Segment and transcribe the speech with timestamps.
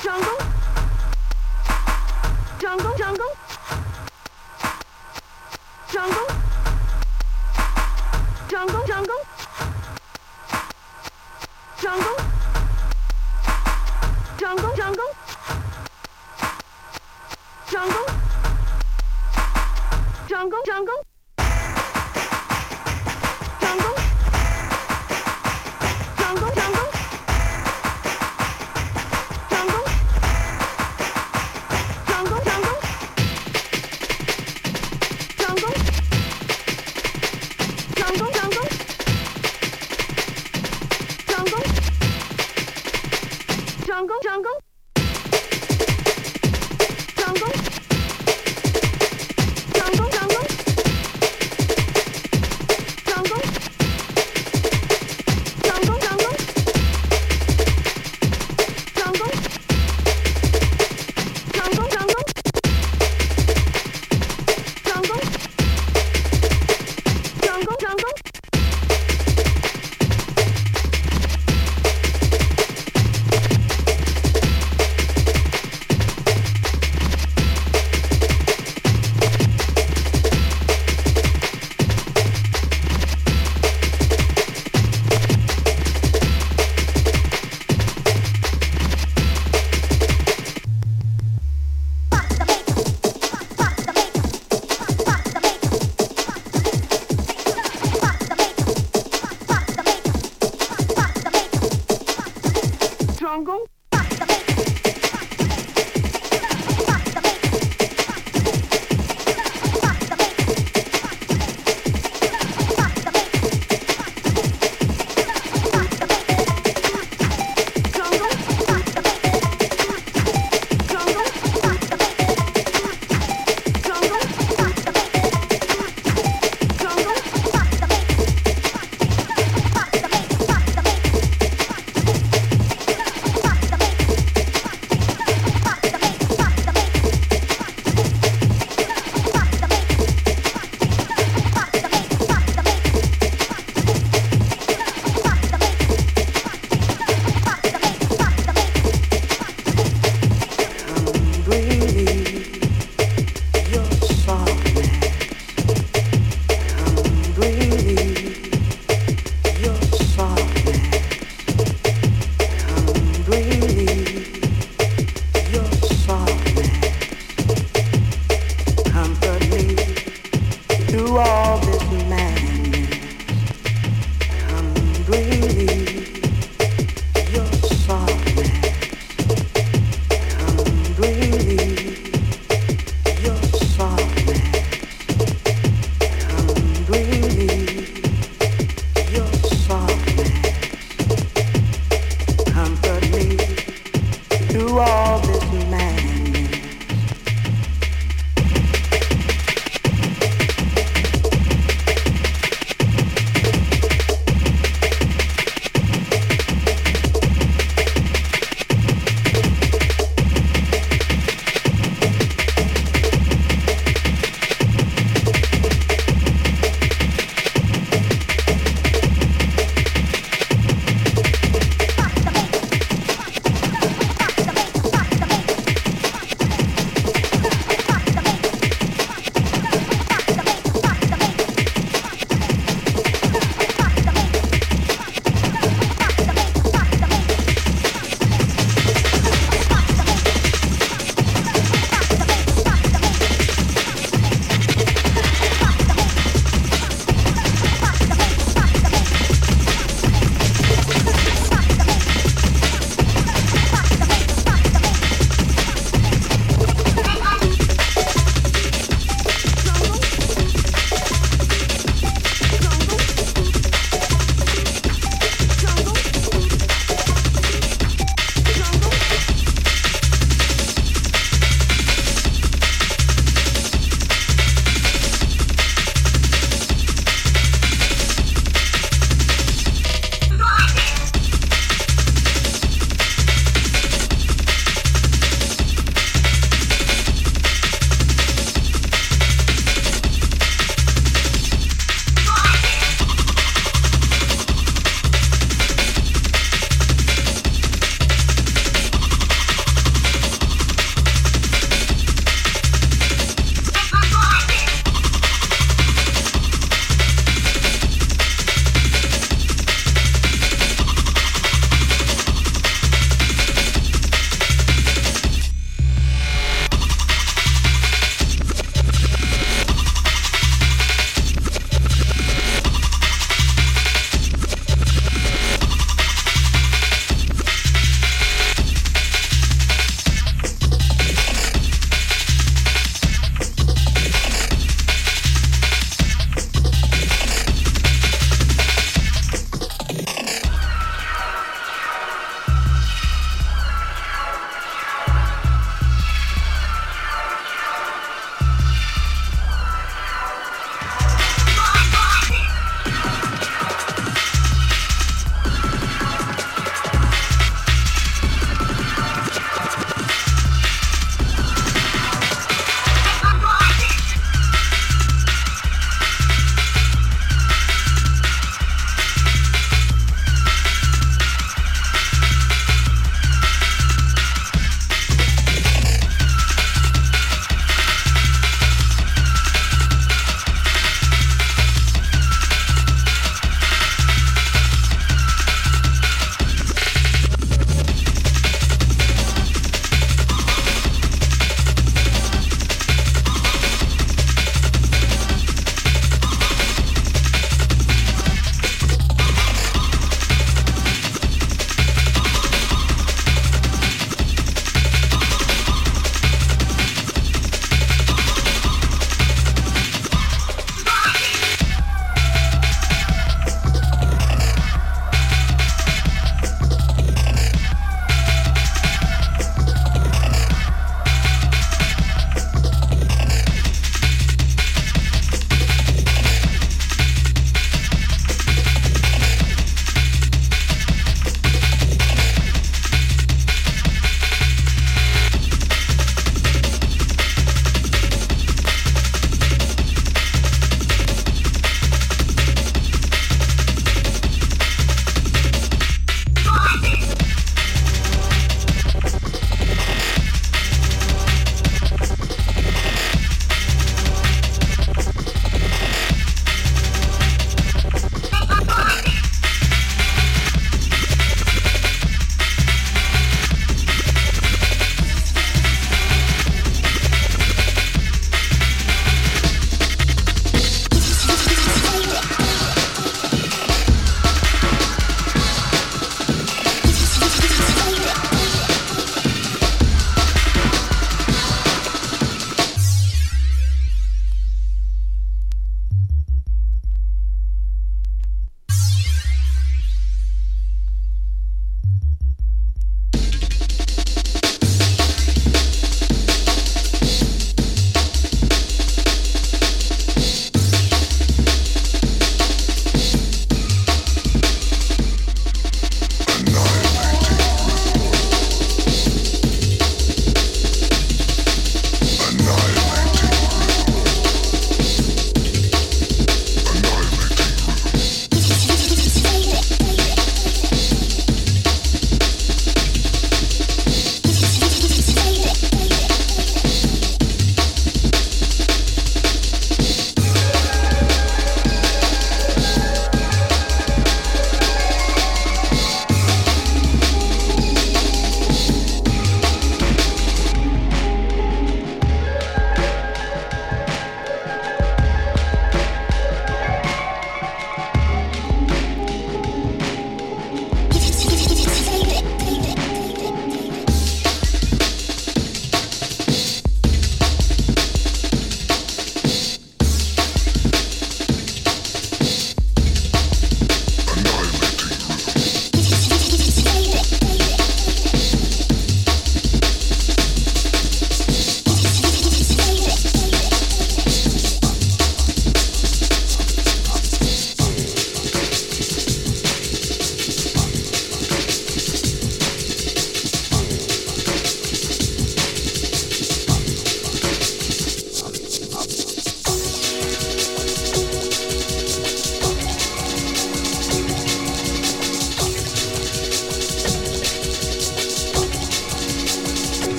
[0.00, 0.37] Jungle